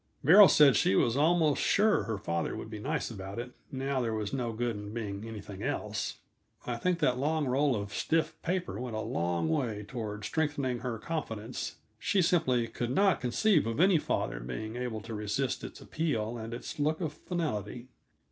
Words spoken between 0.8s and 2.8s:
was almost sure her father would be